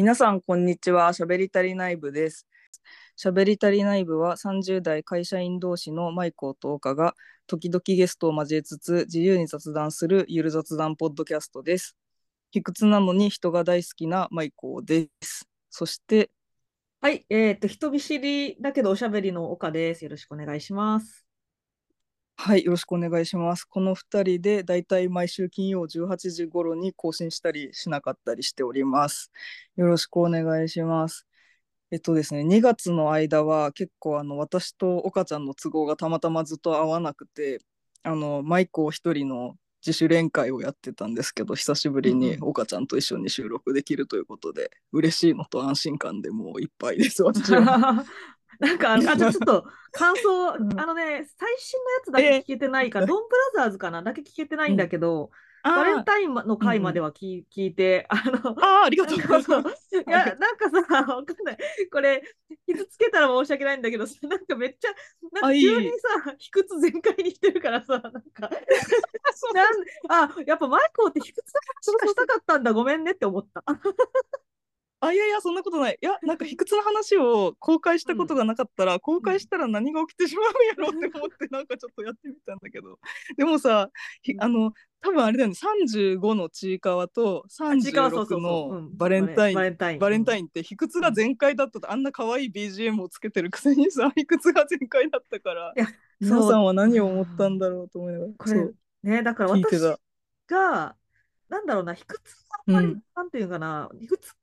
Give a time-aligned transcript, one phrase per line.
[0.00, 1.12] 皆さん、こんにちは。
[1.12, 2.46] しゃべりたり内部です。
[3.16, 7.14] しゃべりたり内部は30代会社員同士のマイコーとオカが
[7.46, 11.98] 時々ゲストを交えつつ自由に雑談するゆる雑談ポッドキャストです。
[12.50, 15.46] 卑屈なのに人が大好きなマイコーです。
[15.68, 16.30] そして、
[17.02, 20.02] はい、えっと、人見知りだけどおしゃべりの岡です。
[20.02, 21.29] よろしくお願いします。
[22.42, 23.66] はい、よろしくお願いします。
[23.66, 29.30] この2人でだいたい毎週金曜18時頃に更新したりしなかったりしております。
[29.76, 31.26] よろしくお願いします。
[31.90, 37.60] えっとですね、2月の間は結構あの私と岡ちゃんの都合がたまたまずっと合わなくて、
[38.04, 48.06] あのマイコを一人の自主練会をやってたんですけど、久しぶりにうん岡ちゃんと一緒に収録できるということで、嬉しいのと安心感でもういっぱいです、私は。
[48.60, 50.80] なんか、あじゃあ ちょっと感想、うん。
[50.80, 55.30] あのね、最新のやつだけ聞けてないから、ドンブラザーズかなだけ聞けてないんだけど、
[55.62, 59.88] バレンタインの回までは聞,、聞いて、あの、あーありがとうございます。
[59.90, 61.58] そういや、なんかさ、わかんない。
[61.92, 62.22] これ、
[62.66, 64.88] 傷つけたら申し訳ないんだけどさ、なんかめっちゃ、
[65.32, 65.90] なんか急に
[66.24, 68.48] さ、卑屈全開にしてるからさ、なんか、
[69.54, 71.60] なんあ、やっぱマイコーって卑屈な
[71.96, 73.62] 話がしたかったんだ、ごめんねって思った。
[75.00, 75.98] あいやいやそんなことない。
[76.00, 82.98] いやなんか卑屈な話を公開したことがなかったら、公開したら何が起きてしまうんやろうって思ってなんかちょっとやってみたんだけど。
[83.36, 83.90] でもさ
[84.22, 85.54] ひあの多分あれだよね。
[85.54, 88.76] 35のちいかわとちいかわそうそ36うそう。
[88.76, 88.84] うん。
[88.84, 89.54] のバレンタイン。
[89.54, 89.98] バレンタイン。
[89.98, 95.74] バレンタインって卑屈が全開だったとあんな可愛い BGM をつけてるくせにさ 卑屈が全開だったから
[96.20, 98.76] 皆さんは何を思ったんだろうと思いながらこれそう。
[99.02, 99.78] ね、だから私
[100.46, 100.94] が、
[101.48, 103.02] なんだろうな、卑屈あんまり、うん。
[103.14, 104.34] なんていうかな、卑屈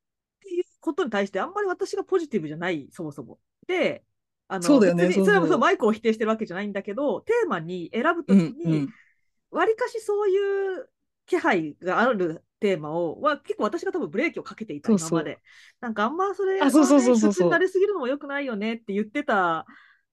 [0.87, 3.39] ことに対して、あんまり私がポジティブじゃない、そもそも。
[3.67, 4.03] で、
[4.47, 8.89] あのそうだよねそれはそうマイクを否定してるわけじゃないんだけど、テーマに選ぶとうきに、んうん
[9.49, 10.37] わりかしそうい
[10.81, 10.89] う
[11.25, 15.39] 気配があるテーマを、は結構私が多分ブレーキをかけていた、今まで。
[15.79, 19.65] なんかあんまそれ、あそうそうそうそうになりすぎるのも良くないよねって言ってた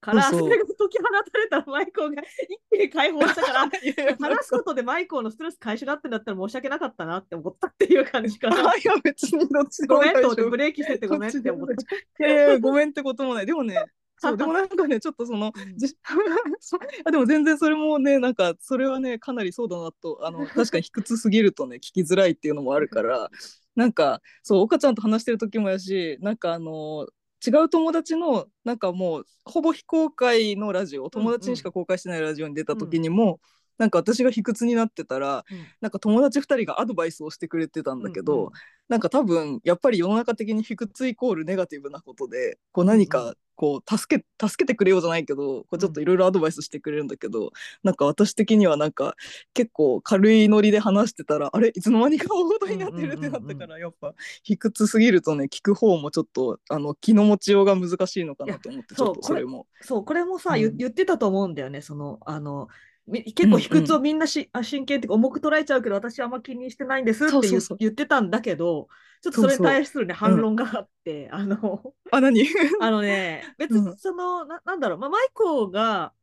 [0.05, 3.69] から、それが解き放たれたらマイコーが一気に解放したから、
[4.19, 8.71] 話すことでマイコーのストレス解消だってんだったら申し訳なかったなって思ったっていう感じかな。
[8.71, 12.25] あいや別にどっちでもごめんと思ってブレーキしててごめんって思った。
[12.25, 13.45] いやいやごめんってこともない。
[13.45, 13.75] でもね、
[14.17, 15.51] そう、でもなんかね、ちょっとその、
[17.05, 23.29] あでも全然それもね、なんか、それはね、かなりそうだなと、あの、確かに卑屈すぎるとね、聞きづらいっていうのもあるから、
[23.75, 27.07] なんか、そう、岡ちゃんと話してる時もやし、なんかあの、
[27.45, 33.39] 違う友達の、なんかもう、ほぼ非公開のラジオ、友達にしか公開してないラジオに出た時にも、
[33.77, 35.65] なんか私が卑屈になってたら、うん。
[35.81, 38.51] なんか友達2人がアドバイスをしてくれてたんだけど、うんうん
[38.87, 47.51] なんか多分やっぱり世の中的に卑屈イコールネガティブなことでこう何うんうかこう助け助けてくれようじゃないけどこうちょっといろいろアドバイスしてくれるんだけど、
[47.83, 49.15] なんか私的にはなんか
[49.55, 51.69] 結構軽いノリで話してたらあれ？
[51.69, 54.13] いつの間にか大事になってるってなったからやっぱ
[54.43, 59.65] 卑屈すぎるとね聞く方もちょっとあの気の持ちようが難しいのかなと思ってちょっとそうこれも。
[59.81, 60.59] そう、これもさ、うん。
[60.59, 61.81] 言言ってたと思うんだよね。
[61.81, 62.69] その、あの、み
[63.07, 68.87] 結構卑屈をみんなし、あ真剣って重く捉えちゃうけど、私はあんま気にしてないんですって言ってたんだけど、
[69.21, 72.47] ちょっとそれに対するね、反論があって、あの、 あ何？
[72.81, 73.85] あのね、別うん。
[73.91, 76.13] にその、ななんだろう、まあ、マイコーが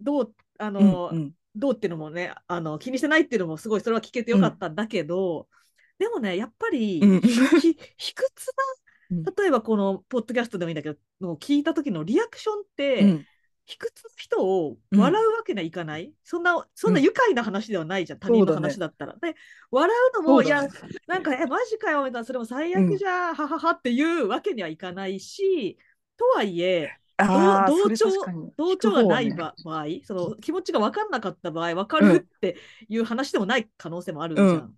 [0.00, 1.32] どう、あの、うんうん。
[1.56, 5.48] どうっていうのもね、あの気にしてないっていうのもすごいそれは聞けてよかったんだけど、
[5.98, 7.20] でもね、やっぱり、うん。
[7.20, 8.50] ひ卑屈
[9.10, 9.22] うん。
[9.22, 13.26] な、例えばこのポッドキャストでもいいんだけど、の聞いた時のリアクションって、うん
[13.66, 19.14] 卑屈な人を笑うわけにはいかない、そんな、そんな愉快な話ではないじゃん、他人の話だったら。
[19.14, 19.34] で、
[19.70, 20.68] 笑うのも、いや
[21.06, 25.78] なんか、え、マジかよ、みたいな、それも最悪じゃん、はははっていうわけにはいかないし、
[26.16, 28.10] とはいえ、同調
[28.56, 32.56] 同調がない場合、その気持ちが分かんなかった場合、分かるって
[32.88, 34.48] いう話でもない可能性もあるじゃん。
[34.48, 34.58] うん。
[34.58, 34.70] っ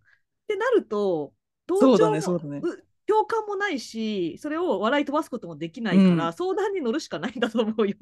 [0.46, 1.32] てなると、
[1.66, 2.60] 同調も、ねね。
[2.62, 6.32] う共感もないし、それを笑い飛ばすこともできないから、うん。
[6.32, 7.96] 相談に乗るしかないんだと思うよ。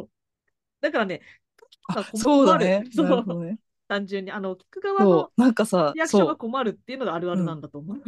[0.80, 1.22] だからね、
[2.14, 2.84] そうだね。
[2.94, 3.58] そうね。
[3.88, 8.02] 単純に、あの、聞く側そのう、なんかさリアクションそうが困るっていうのがあるあるなんだと思う。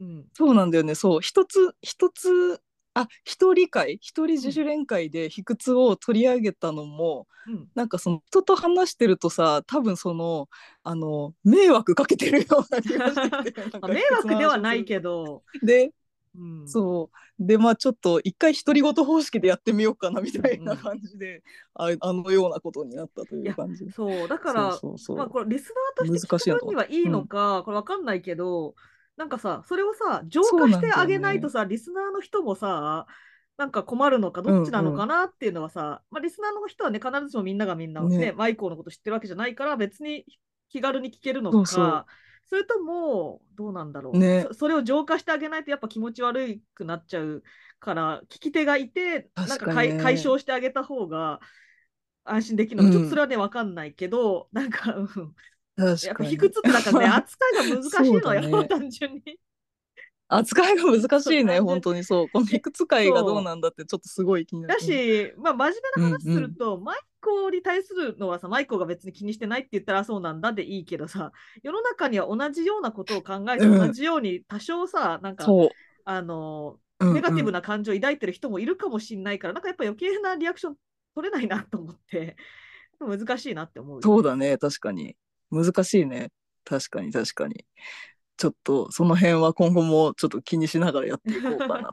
[0.00, 0.26] うん。
[0.34, 2.60] そうなんだよねそう一つ一つ
[2.94, 7.68] あ一人会一人自主練会で卑屈を取り上げたのも、うん。
[7.74, 10.48] なんかその人と話してるとさ多分その
[10.82, 15.92] あの迷惑かけてるような気がしてきて 迷惑ではないけどど、で
[16.34, 17.46] うん、そう。
[17.46, 20.84] でまあちょっと一回独り言方式でやってみようかなみたいなうんうん。
[20.84, 21.42] 感じで、
[21.74, 23.90] ああのようなことになったという感じ。
[23.90, 28.74] そう、だから、まあ、これリスナーとして聞く分にはいいのか、これわかんないけど、
[29.16, 33.06] なんかさ、それをさ、浄化してあげないとさ、リスナーの人もさ、
[33.58, 40.24] なんか困るのか、どっちなのかなっていうのはさ、まあ、リスナーの人はね、必ずしもみんながみんなね、ねマイコーのこと知ってるわけじゃないから、別に
[40.70, 42.06] 気軽に聞けるのか、そうそう
[42.48, 44.46] それともどうなんだろう、ね。
[44.48, 47.42] そそれを浄化してあげないとやっぱ気持ち悪くなっちゃう
[47.80, 51.40] から聞き手がいてなんか解解消してあげた方が
[52.24, 52.84] 安心できるの。
[52.84, 52.92] か、うん。
[52.92, 55.08] ちょっとそれはね分かんないけどなんかうん。
[55.76, 56.16] 確やっ。
[56.16, 58.68] ぱ卑屈ってだからね扱いが難しいのよ、 ね。
[58.68, 59.40] 単純に。
[60.34, 62.28] 扱いが難しいね、本当にそう。
[62.28, 64.74] このいくつ会がどうなんだってちょっとすごい気になる。
[64.74, 71.32] だし、まあ、真面目な話すうんうんると、マイコに対するのはさ、マイコが別に気にしてないって言ったらそうなんだでいいけどさ、
[71.62, 75.46] 世の中には同じようなことを考えて、うん同じように多少さ、なんか。
[76.04, 76.82] あの、うんうん
[77.14, 80.76] ネガティブな感情を抱いてる人もいるかもしれないから、なんかやっぱ余計なリアクション
[81.16, 82.36] 取れないなと思って、
[83.00, 84.02] 難しいなって思うよ。
[84.02, 85.16] そうだね、確かに。
[85.50, 86.30] 難しいね。
[86.64, 87.66] 確かに、確かに。
[88.42, 91.92] ちょっと、その辺は今後もちょっと気にしながらやっていこうかな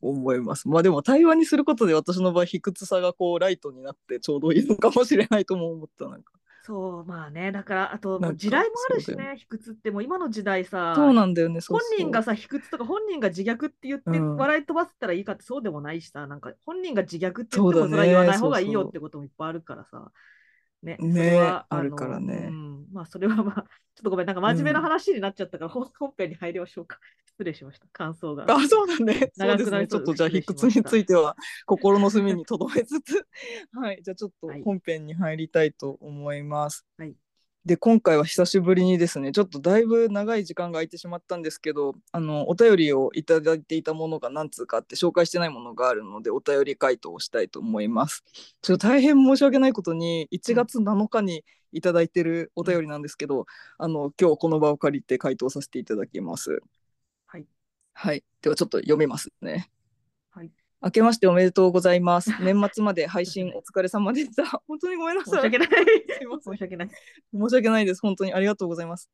[0.00, 0.66] 思います。
[0.70, 6.08] まあでも、対話にすることで私の場合、卑屈さがこう、ライトになってちょうどいいのかもしれないとも思った。
[6.08, 19.98] なんかそう、まあね、だから、あと、なんか地雷もあるしね、卑屈って、もう今の時代さ、そうなんだよね、そう本そう人がさ、卑屈とか本人が自虐って言ってうん笑い飛ばせたらいいかってそうでもないしさ、なんか本人が自虐って言ってもそれは言わない方がいいそうそうよってこともいっぱいあるからさ。
[19.98, 20.10] ね、ねそ
[20.84, 23.62] れはあるのからねうん、まあそれはまあ、
[23.94, 26.98] ちょっとごめん、なんか真面目な話になっちゃったから、本本編に入りましょうか。
[27.26, 28.44] 失礼しました、感想が。
[28.48, 29.30] あ、そうだね。
[29.34, 29.64] そうですね。
[29.64, 31.36] ち長くなりそうょっとじゃあ、卑屈については
[31.66, 33.26] 心の隅に留めつつ、
[33.72, 34.00] はい。
[34.02, 36.86] じゃあ、ちょっとはい本編に入りたいと思います。
[36.98, 37.14] はい
[37.64, 48.24] で、今回は久しぶりにですね、ちょっとだいぶ長い時間が空いてしまったんですけど、あの、お便りをいただいていたものが何通かあって、紹介してないものがあるので、お便り回答をしたいと思います。
[48.62, 53.46] ちょっと大変申し訳ないことに、1月7日にいただいてるお便りなんですけど、
[53.78, 56.62] あの、今日この場を借りて回答させていただきます。
[57.28, 57.46] はい。
[57.94, 58.24] はい。
[58.40, 59.70] ではちょっと読みますね。
[60.82, 60.88] はい。
[60.88, 62.30] 明けましておめでとうございます。
[62.42, 64.44] 年末まで配信 お疲れ様でした。
[64.66, 65.42] 本当にごめんなさい。
[65.42, 65.68] 申し訳ない。
[65.68, 66.88] すいません申し訳ない。
[66.88, 68.00] 申し訳ないです。
[68.00, 69.10] 本当にありがとうございます。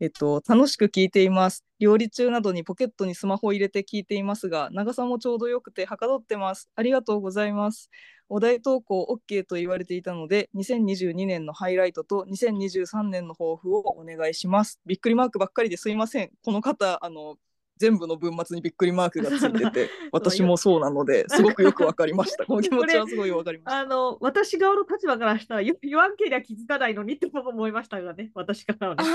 [0.00, 1.64] えっと、楽しく聞いています。
[1.78, 6.68] 料理中などにポケットにスマホを入れて聞いていますが、長さもちょうどよくてはかどってます。
[6.74, 7.88] ありがとうございます。
[8.28, 14.80] お題投稿 OK と言われていたので、2022年のハイライトと2023年の抱負をお願いします。
[14.86, 16.30] びっくりマークばっかりですいません。
[16.42, 17.36] この方、あの、
[17.82, 22.46] 全部の文末にびっくりマークがついてて、 私もそうなので、すごくよくわかりました。
[22.46, 23.80] この気持ちはすごいわかりました。
[23.80, 29.08] あの、私側の立場からしたら、言言わんけりゃ気づかないのにって思いましたがね、私からはああ、ね。
[29.08, 29.14] そ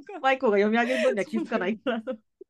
[0.00, 0.20] うか。
[0.20, 2.02] マイコが読み上げる分には気づかないから。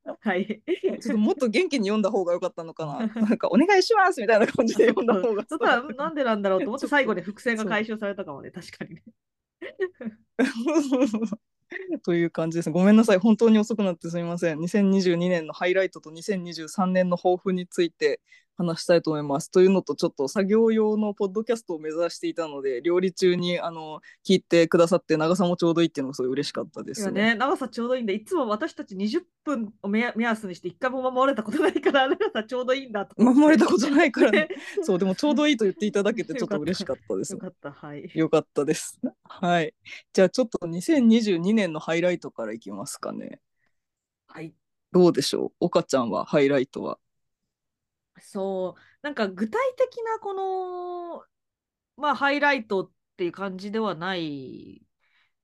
[0.20, 0.62] はい。
[0.66, 3.22] ちょっともっと元気に読んだ方が良かったのかな。
[3.22, 5.44] なんかお願いしますみたいな感じで読んだ方が。
[5.46, 9.02] そしたら、なんでなんだろうと思って、最後で伏線が回収されたかもね、確かにね。
[12.04, 12.70] という感じです。
[12.70, 13.18] ごめんなさい。
[13.18, 14.58] 本当に遅くなってすみません。
[14.58, 18.20] 2022年のハイライトと2023年の抱負について
[18.56, 19.50] 話したいと思います。
[19.50, 33.14] というのと、ちょっと作業用のポッドキャストを目指していたので、料理中にあの聞いてくださって、長さもちょうどいいっていうのがすごい嬉しかったです、いやね、長さちょうどいいんで、いつも私たち20分を目目安にして、一回も守れたことないから、長さちょうどいいんだと。
[33.22, 34.48] 守れたことないからねね。
[34.82, 37.38] そう、でもちょうどいいと言っていただけて、ちょっと嬉しかったですよ。
[37.38, 38.10] かった、はい。
[38.14, 39.00] よかったです。
[39.24, 39.74] はい。
[40.12, 43.40] じゃあちょっと2022年のハイライトからいきますかね。
[44.26, 44.54] はい。
[44.92, 45.66] どうでしょう？
[45.66, 46.98] 岡ちゃんはハイライトは？
[48.20, 51.24] そう、なんか具体的なこの、
[51.96, 54.82] まあ、ハイライトっていう感じではない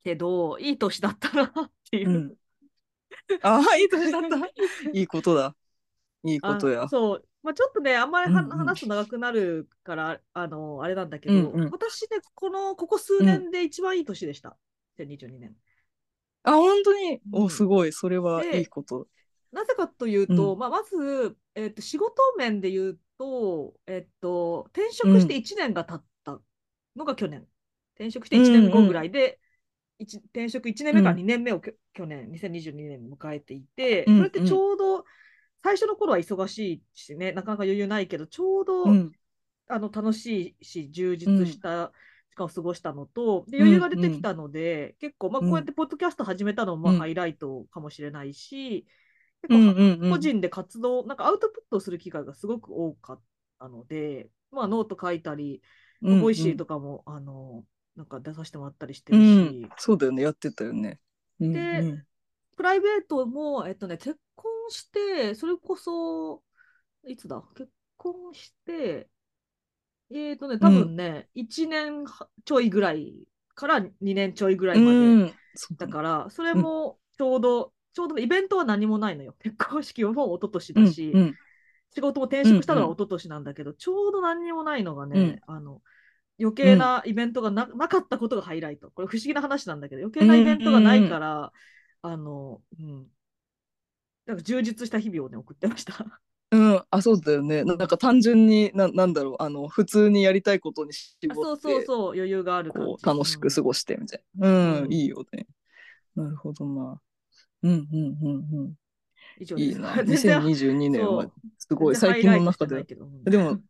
[0.04, 2.10] けど、いい年だったなっていう。
[2.10, 2.34] うん。
[3.42, 4.28] ああ、いい年だった。
[4.92, 5.56] いいことだ。
[6.24, 6.88] いいことやあ。
[6.88, 14.56] そう、まあ、ちょっとね、あんまりはうんうん話すと長くなるから、あの、あれなんだけど、うんうん私ね、この、ここ数年で一番いい年でした。
[14.98, 15.56] 2022年。
[16.42, 17.20] あ、本当に。
[17.32, 17.92] うんお、すごい。
[17.92, 19.06] それはでいいこと。
[19.52, 26.38] なぜかというと、うんまあ、まず、えっと、仕事面で言うと、えっと、転職して1年が経った
[26.94, 27.46] のが去年。
[27.96, 29.40] 転職して1年後ぐらいで、
[29.98, 35.04] 一転職1年目から2年目をきょ去年、2022年に迎えていて、うんそれってちょうど、
[35.64, 39.12] 最初の頃は忙しいしね、なかなか余裕ないけど、ちょうど、うん。
[39.66, 41.92] あの楽しいし、充実した
[42.30, 45.48] 時間を過ごしたのと、余裕が出てきたので、結構、まあ、うん。
[45.48, 46.98] こうやってポッドキャスト始めたのもまあうん。
[47.00, 48.86] ハイライトかもしれないし、
[50.10, 53.20] 個人で活動、なんかアウトプットをする機会がすごく多かっ
[53.58, 55.62] たので、まあ、ノート書いたり、
[56.02, 57.64] うん Voicy とかも、あの、
[57.96, 59.70] なんか出させてもらったりしてるし、ん。
[59.78, 60.22] そうだよね。
[60.22, 61.00] やってたよね。
[61.40, 62.04] うんでうん
[62.56, 66.42] プライベートも、えっとね、結婚して、それこそ、
[67.06, 67.40] いつだ？
[67.56, 69.08] 結婚して、
[70.10, 75.34] えっとね、多分ね、1年はちょいぐらいから2年ちょいぐらいまで。
[75.76, 79.34] だから、それもちょうど、ちょうどイベントは何もないのよ。
[79.42, 81.34] 結婚式も一昨年だし、うんうん
[81.90, 85.80] 仕事も転職したのはうんうん一昨年なんだけど、ちょうど何にもないのがね、うんあの、
[86.38, 88.90] 余計なイベントがな,、なかったことがハイライト。
[88.90, 91.50] これ不思議な話なんだけど、余計なイベントがないから、
[92.02, 93.06] あの、うん。
[94.26, 96.20] なんか充実した日々をね、送ってました。
[96.50, 97.64] うん、あ、そうだよね。
[97.64, 102.86] ななんか単純に、な、なんだろう、あの、普通にやりたいことに絞あそうって、そうそう、余裕がある感じ。
[102.86, 104.48] こう、楽しく過ごごしてみたいな。
[104.48, 105.46] うん、うんいいよね。
[106.14, 107.00] なるほどな。
[107.62, 108.74] うん、うん、うん、うん。
[109.38, 109.56] 以上。
[109.56, 109.94] いいな。
[110.04, 110.42] 全然。
[110.42, 112.84] 2022年はすごい最近の中で。
[113.24, 113.60] でも、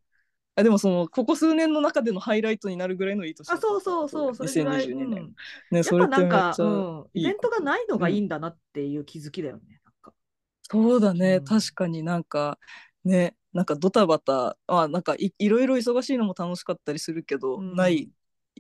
[0.54, 4.86] あでもその、ここ数年の中でのハイライトになるぐらいのいい年だあ、そうそうそう、それぐらい。
[4.88, 5.10] 2022うん。
[5.10, 5.34] 年。
[5.70, 6.54] ね、それってなんか、
[7.14, 9.80] イベントがないのがいいんだなっていう気づきだよね。
[10.70, 11.44] そうだね、うん。
[11.44, 12.58] 確かになんか
[13.04, 17.74] ねなんかドタバタあなんかいいろいろ忙しいのも楽しかったりするけど、うん。
[17.74, 18.10] ない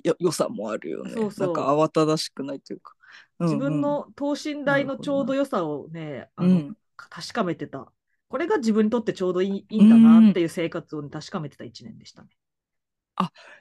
[0.02, 1.12] よ良さもあるよね。
[1.12, 1.46] そうそう。
[1.48, 2.94] なんか慌ただしくないというか、
[3.40, 6.76] 自分の等身大のちょうど良さをね、あのうん。
[6.96, 7.92] 確かめてた。
[8.28, 12.28] これが自分にとってちょうどいいいいんだなっていう生活を、ね、確かめてた一年でしたね。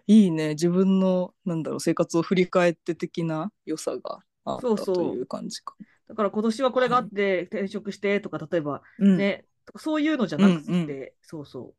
[0.07, 0.49] いいね。
[0.49, 4.95] 自分のなんだろう生活を振り返って的な良さがあったそうそう。
[4.95, 5.75] という感じか。
[6.07, 9.45] だから今年はこれがあって転職してとか、例えばうんね、
[9.75, 11.73] そういうのじゃなくて、うんうそうそう。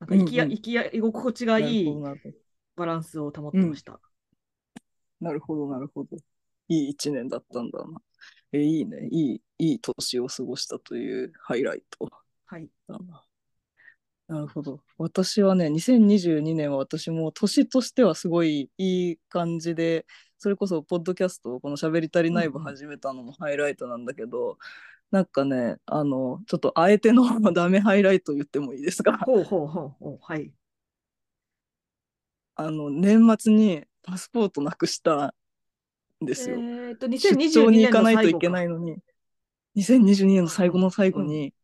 [0.00, 0.56] なんか生きや、うんうん。
[0.56, 1.86] 生きや居心地がいい
[2.76, 4.00] バランスを保ってました。
[5.20, 6.16] なるほどなるほど
[6.68, 8.00] いい一年だったんだな。
[8.52, 12.08] えいいねいいいい年を過ごしたというハイライト。
[12.46, 12.68] はい。
[12.88, 13.24] だな。
[14.28, 14.80] なるほど。
[14.98, 20.04] 私はね、2022年は私も年としてはすごいいい感じで、
[20.38, 24.58] それこそポッドキャスト、この喋り足りない部うんうん始めたのもハイライトなんだけど、
[25.12, 29.18] なんかね、あの、ちょっとあえてのダメハイライト言ってもいいですか？
[29.18, 30.18] ほうほうほうほう。
[30.20, 30.52] はい。
[32.56, 35.34] あの、年末にパスポートなくしたん
[36.20, 36.56] ですよ。
[36.58, 38.96] えっと、出2022張に行年のかないといけ最後かないのに、
[39.76, 41.54] 2022年の最後の最後に、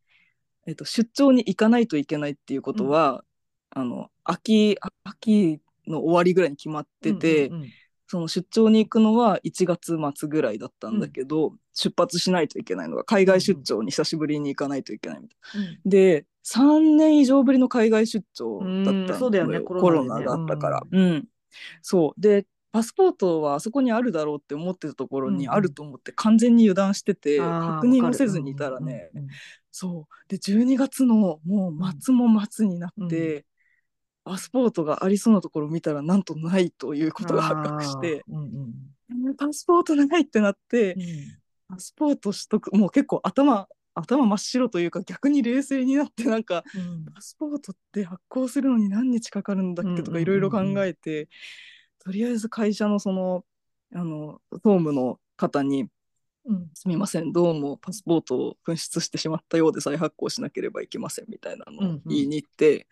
[0.67, 3.25] えっと、出張に行かないといけないっていうことは、
[3.71, 7.69] あの秋秋の終わりぐらいに決まってて、うんうんうん。
[8.07, 15.67] その出張に行くのは1月末ぐらいだったんだけど、出発しないといけないのが海外出張に久しぶりに行かないといけないみたいな。
[15.69, 15.79] うん。
[15.89, 20.27] で3年以上ぶりの海外出張だったうそうだよねココロナでね。
[20.27, 20.83] ロナだったから。
[20.91, 21.25] うん。
[21.81, 22.21] そう。
[22.21, 25.57] でパスポートはあそこにあるだろうって思ってたところにうんうん。
[25.57, 29.31] あると思って完全に油断してて、あー確認もせずにいたらね、うんうんうん
[29.71, 30.29] そう。
[30.29, 33.47] で12月のもう末も末になって、
[34.25, 38.45] パスポートがありそうなところを見たらなんとないということが発覚して、うんうん。
[38.45, 41.03] うんパスポートないってなって、うん。
[41.69, 47.05] パスポート取得もう結構頭頭真っ白というか逆に冷静になってなんかうん。
[47.13, 51.29] パスポートって発行するのに何日かかるんだっけとかいろいろ考えて、
[52.05, 53.45] とりあえず会社のその
[53.95, 55.89] あの総務の方に
[56.45, 62.89] うんすみません、どうもパスポートを紛失してしまったようで再発行しなければいけませんみたいなのを言いに行って、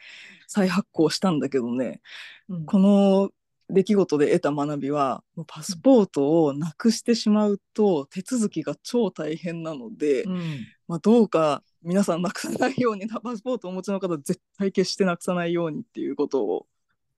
[0.46, 2.00] 再発行したんだけどね、
[2.48, 2.66] うん。
[2.66, 3.30] この
[3.68, 10.40] 出来事で得た学びは、もうパスポートをなくしてしまうと手続きが超大変なので、うん。
[10.86, 16.66] まあ、どうか皆さんなくさないようにな、パスポートをお持ちの方絶対決してなくさないようにっていうことを、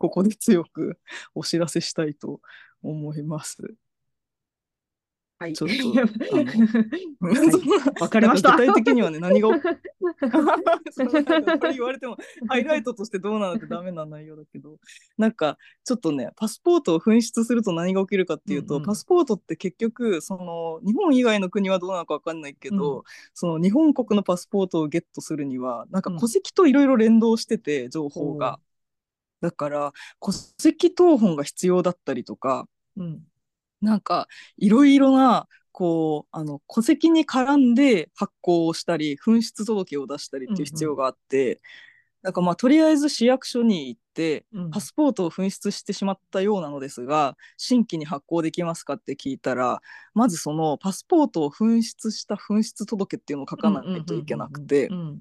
[0.03, 0.99] ここで強く
[1.33, 2.41] お知らせしたいと
[2.83, 3.77] 思います。
[5.43, 5.55] はい。
[5.55, 5.75] ちょっと
[8.01, 8.57] わかりました。
[8.57, 9.55] 具体的にはね、何が起
[10.93, 11.11] それ
[11.73, 12.17] 言われても、
[12.47, 14.79] ハイライトとしてどうなのってダメな内容だけど、
[15.19, 18.87] なんか、ちょっとね、パスポートを紛失すると何が起きるかっていうと、うんうん。
[18.87, 23.03] パスポートって結局、その、日本以外の国はどうなのか分かんないけど、うん。
[23.35, 26.19] その日本国のパスポートをゲットするには、なんかうん。
[26.19, 28.61] 戸籍といろいろ連動してて、情報が。
[29.43, 33.21] だから、戸籍謄本が必要だったりとか、うん。
[33.83, 41.61] なんかいろいろなこうあの戸籍に絡んで発行をしたり紛失届を出したりっていう必要があって、
[42.23, 44.71] なんかまあとりあえず市役所に行ってうん。
[44.71, 49.81] パスポートを紛失してしまったようなのですが新規に発行できますかって聞いたら
[50.15, 55.19] まずそのパスポートを紛失した紛失届っていうのを書かないといけなくてうんうん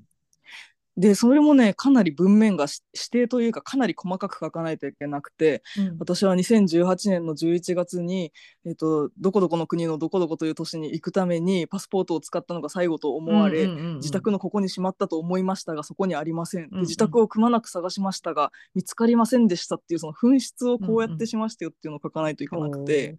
[0.97, 5.97] でそれもねかなり文面がし指定というかかなり細かく書かないといけなくてうん。
[5.99, 8.33] 私は2018年の11月に、
[8.65, 13.95] えっと、どこどこの国のどこどこという都市に行くためにパスポートを使ったのが最後と思われ、うんうんうんうん。
[13.97, 16.81] 自宅のここにしまったと思いましたがそこにありません、でうんうん。
[16.81, 23.17] 自宅をくまなく探しましたが見つかりませんでしたっていうその紛失をこうやってしましたよっていうのを書かないといけなくて、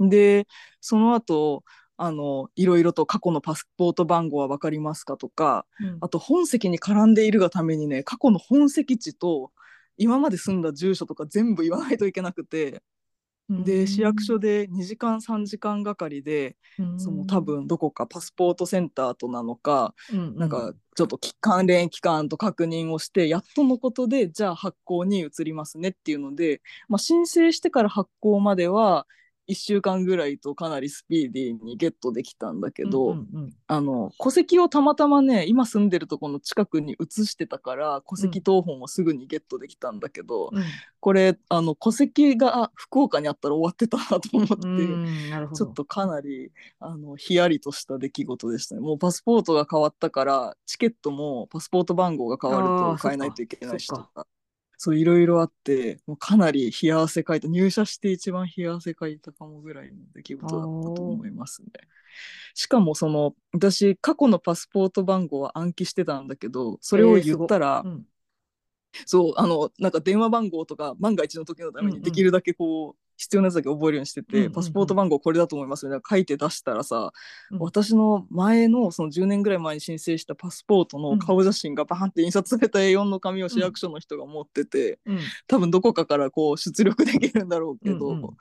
[0.00, 0.46] で
[0.80, 1.64] その後
[1.96, 5.98] あのいろいろと過去のパスポート番号は分かりますかとかうん。
[6.00, 9.50] あと本籍に絡んでいるがためにね過去の本籍地と
[9.96, 12.82] 今まで住んだ住所とか全部言わないといけなくて
[13.48, 16.56] で市役所で2時間3時間がかりで
[16.96, 19.94] その多分どこかパスポートセンターとなのか
[20.34, 29.06] なんかちょっと関連機関と確認をしてやっとのことでじゃあ発行に移りますねっていうので、まあ、申請してから発行までは
[29.48, 40.64] 1週間ぐらいとかなりスピーディーにゲットできたんだけど、うんうんあの戸籍をたまたまね今住んでるとこの近くに移してたから戸籍謄本をすぐにゲットできたんだけど、うん
[41.06, 44.56] これあの戸籍があ福岡にあったら終わってたなと思って。
[45.54, 46.50] ちょっとかなり
[46.80, 48.80] あのヒヤリとした出来事でしたね。
[48.80, 54.26] もうパスポートが変わったからチケットもパスポート番号が変わると変えないといけないしとか
[54.76, 57.48] そういろいろあってもうかなり冷や汗かいた。
[57.48, 61.68] 入社して一番冷や汗かいたかもぐらいの出来事だったと思いますね。
[62.54, 68.06] しかもその私過去のパスポート番号は暗記してたんだけどそれを言ったら、うん。
[69.04, 71.98] そうあのなんか電話番号とか万が一の時のためうんうん。
[71.98, 74.52] にできるだけこう、必要なやつだけ覚えるようにしてて、うんうんうん。
[74.52, 77.12] パスポート番号これだと思いますみたいな書いて出したらさ、
[77.50, 77.58] うん。
[77.58, 85.18] 私の前のその10年ぐらい前に申請したパスポートの顔写真がバーンって印刷された A4 の紙を市役所の人が持ってて、うん。
[85.46, 88.24] 多分どこかからこう出力できるんだろうけど、うんうん。
[88.24, 88.36] うん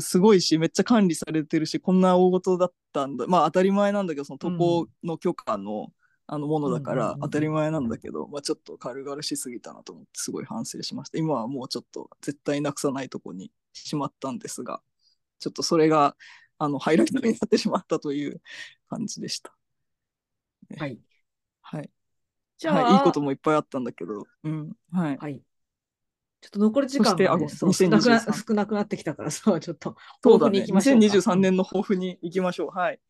[0.00, 3.26] すごいしめっちゃ管理されてるしこんな大事だったんだ。
[3.26, 5.88] まあ当たり前なんだけどその渡航の許可の,、
[6.26, 11.18] あのものだから当たり前なんだけど、まあ、ちょっと軽々しすぎたなと思ってすごい反省しました。
[11.18, 14.80] 今はもうちょっと絶対なくさないとこにしまったんですが
[15.38, 16.16] ちょっとそれが
[16.58, 18.40] あのハイライトになってしまったという
[18.88, 19.52] 感じでした。
[20.78, 20.98] はい。
[21.60, 21.90] はい、
[22.58, 24.72] じゃあ、はい、いいこともいっぱいあったんだけど、うん。
[24.92, 25.42] はい、はい。
[26.40, 30.98] ちょっと残り時間が、ね、そう少2023なくな少なくなってきたから さ、ちょっと抱負に行きましょうか。
[31.00, 32.70] 2023年の抱負に行きましょう。
[32.70, 33.00] はい。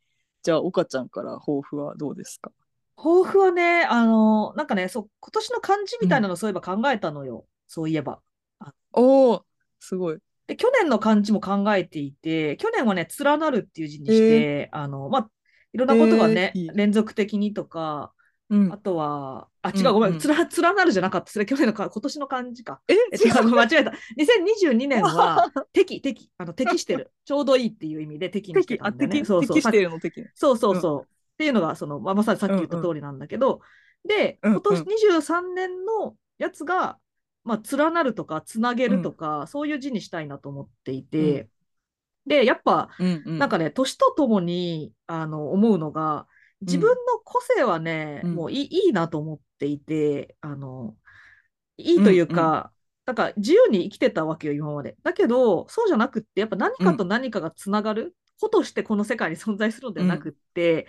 [0.42, 2.50] じゃあ、岡ちゃんから抱負はどうですか？
[3.02, 7.46] 抱負はね、あの、なんかね、そう、今年の漢字みたいなのそういえば考えたのよ。
[7.66, 8.20] そういえば。
[8.92, 9.44] おお
[9.80, 10.18] すごい。
[10.46, 15.30] で、去年の漢字も考えていて、去年はね、連なるっていう字にして、あの、まあ、
[15.72, 18.12] いろんなことがね、えー連続的にとか、
[18.50, 21.32] うんあとは、あ、うん違う、ごめん、うんつら、連なるじゃなかった。
[21.32, 22.82] それ去年のか、今年の漢字か。
[22.86, 23.92] ええ違う、間違えた。
[24.16, 27.10] 2022年は、 適、適、あの、適してる。
[27.24, 29.16] ちょうどいいっていう意味で適にしてたんだよね。
[29.16, 29.56] 適そうそう。
[29.56, 30.22] 適してるの適。
[30.34, 31.21] そうそうそう。
[31.32, 33.60] っていうのが、その、まあ、まさにさっき言った通りなんだけど、
[34.06, 34.60] で、うんうん。
[34.60, 36.98] 今年23年のやつが、
[37.44, 41.48] まあ、連なるとか、つなげるとか、そういう字にしたいなと思っていて、
[42.26, 43.38] で、やっぱ、うんうん。
[43.38, 46.26] なんかね、年とともに、あの、思うのが、
[46.60, 48.34] 自分の個性はね、うん。
[48.34, 50.96] もういいいいなと思っていて、あの、
[51.76, 52.72] いいというか、
[53.04, 54.96] なんか自由に生きてたわけよ、今まで。
[55.02, 60.86] だけど、そうじゃなくって、やっぱ何かと何かがつながることとしてこの世界に存在するのではなくって、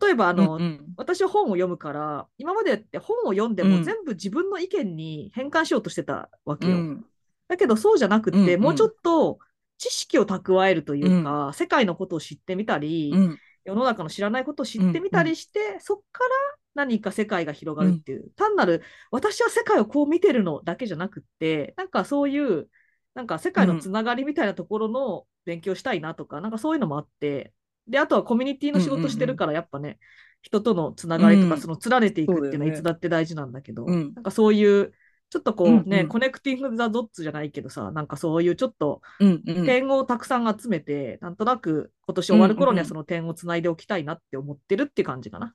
[0.00, 0.94] 例えば、あの、うんうん。
[0.96, 3.78] 私は本を読むから、今までって本を読んでうん。
[3.78, 6.76] も全部自分の意見に変換しようとしてたわけよ。
[6.76, 7.06] うん。
[7.48, 8.60] だけどそうじゃなくって、うんうん。
[8.60, 9.38] もうちょっと
[9.78, 13.38] 知識を蓄えるというか、世界のことを知ってみたり、うん。
[13.64, 16.30] 世の中の知らないことを知ってみたりして、そこから
[16.74, 22.68] 何か世界が広がるっていう、単なる私は世界をこう見てるのだけじゃなくって、なんかそういう、
[23.14, 27.52] なんか世界のつながりみたいなところの勉強したいなとか、なんかそういうのもあって、
[27.88, 29.98] で、あとはコミュニティの仕事してるから、やっぱね、
[30.42, 34.92] 人とのつながりとか、うんその連ねていくっていうのはいつだって大事なんだけど、うんなんかそういう、
[35.30, 45.54] ちょっとこうね、うんうんコネクティング・ザ・ドッツじゃないけどさ、なんかそういうちょっとうんうん点をたくさん集めて、なんとなく今年終わる頃にはうんうんその点をつないでおきたいなって思ってるって感じかな。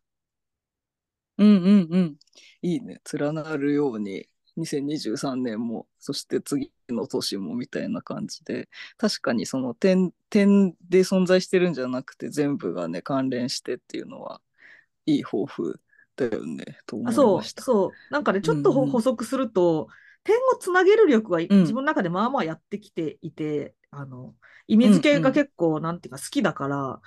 [1.38, 2.18] うんうんうん。
[2.62, 3.00] いいね。
[3.14, 4.28] 連なるように、
[4.58, 14.42] 2023年も、そして次の年もみたいな感じで、確かにその点、点で存在してるんじゃなくて、全部がね、関連してっていうのは、
[15.06, 15.80] いい抱負
[16.16, 17.64] だよね、と思いあそうました。
[17.64, 17.92] そう。
[18.12, 19.88] なんかね、ちょっと補足すると、
[20.24, 24.36] 点をつなげる力はうん自分の中でまあまあやってきていて、あの
[24.68, 27.02] 意味付けが結構、なんていうか好きだから、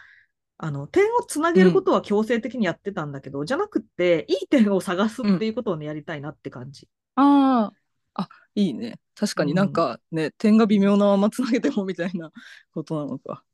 [0.62, 6.88] あの点をつなげることは強制的にやってたんだけど、じゃなくって、いい点を探すっていうことをね、やりたいなって感じ。
[7.16, 7.72] あ
[8.14, 8.98] あ、あ、いいね。
[9.14, 12.32] 確かになんかね、点が微妙なままつなげてもみたいな
[12.72, 13.44] ことなのか。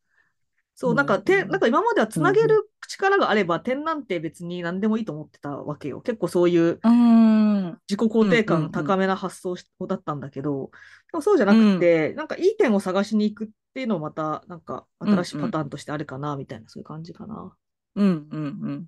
[0.74, 6.00] そう、なんかうん点、なんか今まではつなげる力があれば、点なんて別に何でもいいと思ってたわけよ。
[6.02, 7.80] 結構そういううん。
[7.88, 9.54] 自己肯定感高めな発想
[9.86, 10.70] だったんだけど、
[11.12, 17.56] でもそうじゃなくて、なんかいい点を探しに行くっていうのもまた、なんか新しいパターンとしてあるかな、みたいな、そういう感じかな。
[17.94, 18.86] うんうんうん。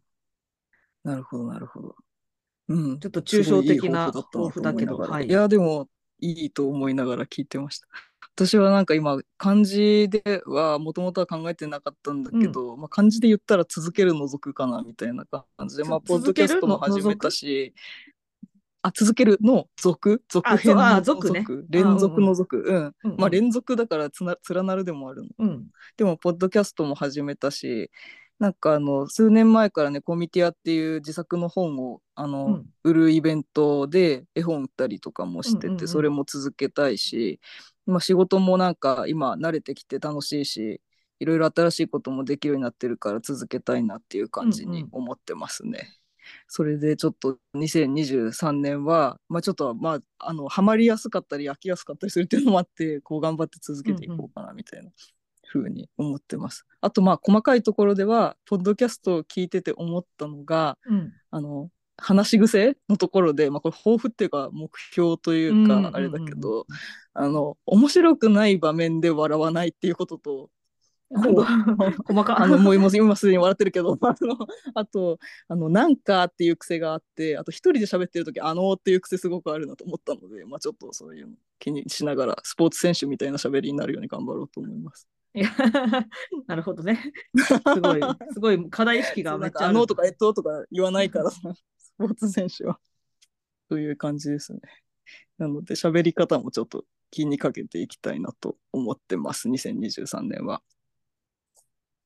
[1.02, 1.96] なるほど、なるほど。
[2.68, 3.00] うん。
[3.00, 5.88] ちょっと抽象的な抱負だったなと思いながら抱負だけどはいいや、でも、
[6.20, 7.88] いいと思いながら聞いてました。
[8.34, 17.74] 私はなんか今、漢字ではもともとは考えてなかったんだけど、まあ、漢字で言ったら続ける除くかなみたいな感じで、つまあ、ポッドキャストも始めたし、
[18.82, 22.58] あ、続けるの続続あ編のあ続ね連続の続。
[22.58, 22.76] うん。
[22.76, 25.28] うんうんまあ、連続だからつな連なるでもあるの。
[25.38, 25.66] うん。
[25.96, 27.90] でも、ポッドキャストも始めたし、
[28.38, 32.66] なんかあの、数年前からね、コミティアっていう自作の本を、あの、うん。
[32.84, 37.40] 売るイベントで絵本売ったりとかもしてて、それも続けたいし、
[37.88, 40.80] まあ、仕事もなんか今慣れてきて楽しいし
[41.20, 45.70] いろいろ新しいこともできるようになってるから続けたいなっていう感じに思ってますね。
[45.70, 45.88] うんうん、
[46.48, 54.90] それでちょっと2023年は、まあ、ちょっとまああのハマりやすかったり飽きやすかったりするっていうのもあってこう頑張って続けていこうかなみたいな
[55.48, 56.66] ふうに思ってます。
[56.80, 66.66] あとまあ細かいところではポッドキャストを聞いてて思ったのが、うん、あの話し癖のところで、まあ、これ抱負っていうか目標というかあれだけど、
[67.12, 70.50] あの面白くない場面で笑わないっていうことと
[71.14, 71.44] あの
[72.06, 74.36] 細かあのもう今すでに笑ってるけど あの
[74.74, 85.08] あとあのなんかっていう癖があってあと一人で喋ってる時あのっていう癖すごくあるなと思ったので、まあ、ちょっとそういうの気にしながらスポーツ選手みたいな喋りになるように頑張ろうと思います。
[85.38, 85.50] い や
[86.46, 87.12] なるほどね。
[87.36, 88.00] すごい、
[88.32, 91.40] すごい課題意識がめっちゃああのとかえっととか言わないからス
[91.96, 92.80] ポーツ選手は。
[93.68, 94.60] という感じですね。
[95.36, 100.62] なので喋り方もちょっと気にかけていきたいなと思ってます、2023年は。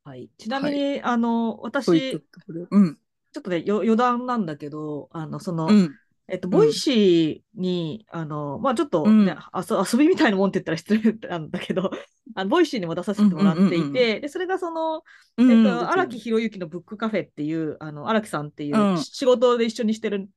[0.04, 2.22] はい、ちなみに、はい、あの私、
[2.70, 2.98] うん、
[3.32, 5.96] ちょっとね余談なんだけどあのその、うん、
[6.28, 11.90] えっと、 Voicy に、うん、あの、まあちょっとね、うん、遊びみたいなもんって言ったら失礼なんだけど、
[12.34, 15.02] あの Voicy にも出させてもらっていて、で、それがその、
[15.38, 20.28] えっと、荒木宏之のブックカフェっていう、あの、荒木さんっていう、仕事で一緒にしてる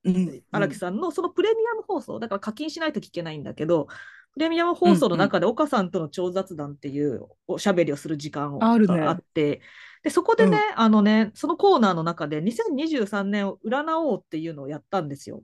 [0.52, 3.88] 荒木さんの、そのプレミアム放送、だから課金しないと聞けないんだけど、
[4.34, 8.68] プレミアム放送の中で岡さんとの超雑談っていうおしゃべりをする時間が
[9.10, 9.62] あって、
[10.04, 15.42] でそこでね、あのね、そのコーナーの中で2023年を占おうっていうのをやったんですよ。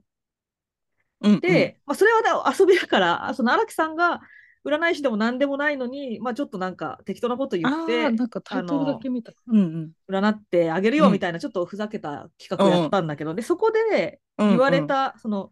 [1.22, 4.20] うんうん、で、まあ、それは、ね、遊びだから、その荒木さんが
[4.64, 15.50] 占い師でも何でもないのに、まあ、ちょっとなんか適当なこと言って、なんかタイトルだけ見た、うんうん、占ってあげるよみたいな、ちょっとふざけた企画をやったんだけど、うん、でそこで言われた、うんうん、その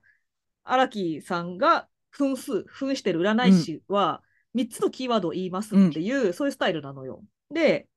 [0.65, 4.23] 荒木さんが分数、分してる占い師は、
[4.57, 7.23] 3つのキーワードを言いますっていう、うん、そういうスタイルなのよ。
[7.53, 7.89] で、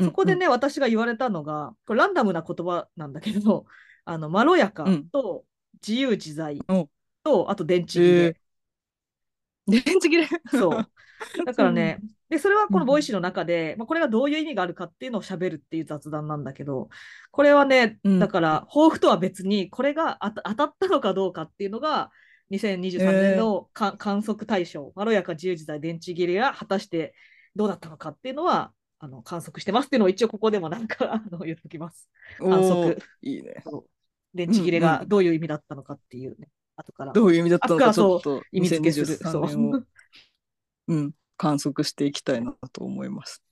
[0.00, 3.66] そこでね、うんうん、私が言われたのが、これランダムな言葉なんだけど、
[4.04, 5.44] あのまろやかと
[5.86, 6.58] 自由自在
[7.28, 8.40] と、あと電池切れ。
[9.68, 10.90] 電池切れそう。
[11.44, 16.88] だからね、で、それはこの Voicy の中で、まあ、これがどういう意味があるかっていうのを喋るっていう雑談なんだけど、
[17.32, 22.10] これはね、だから、抱負とは別に、これが当たったのかどうかっていうのが、
[22.50, 27.14] 2023年のか、観測対象、まろやか自由自在電池切れが果たして
[27.54, 32.08] どうだったのかっていうのは、あの観測してますっていうのを一応ここでもなんかあの言っときます。
[32.38, 32.98] 観測。
[33.22, 33.62] いいね。
[34.34, 36.48] 電池切れがどういう意味だったのかっていうね。
[36.78, 37.12] 後から。
[37.12, 39.06] どういう意味だったのかちょっと意味付けする。
[39.06, 39.86] そう。
[40.88, 43.42] うん、観測していきたいなと思います。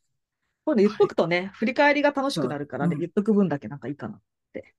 [0.64, 4.20] これ言っとくとね、はい、振り返りが楽しくなるからね、うん、言っとく分だけなんかいいかなっ
[4.52, 4.74] て。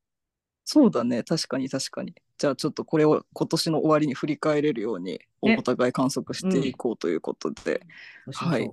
[0.65, 2.13] そうだね、確かに確かに。
[2.37, 7.81] じゃあちょっとこれを今年の終わりに振り返れるように、お互い観測していこうということで。
[8.25, 8.69] うん、はい。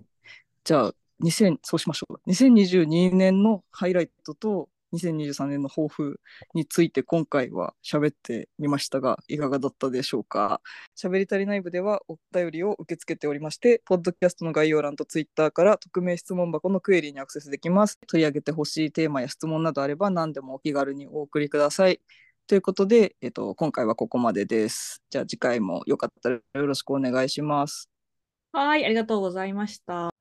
[0.65, 2.31] じゃあ、2000そうしましょう。
[2.31, 6.21] 2022年のハイライトと2023年の抱負
[6.55, 10.61] について今回は喋ってみましたがいかがだったでしょうか？
[10.97, 17.99] 喋り足りない部ではお便りを受け付けておりましてポッドキャストの概要欄とツイッターから匿名質問箱のクエリにアクセスできます。
[18.07, 22.01] 取り上げてほしいテーマや質問などあれば何でもお気軽にお送りください。
[22.47, 25.03] ということで、えっと、今回はここまでです。
[25.11, 27.89] じゃあ次回もよかったらよろしくお願いします。
[28.53, 30.14] はいありがとうございました。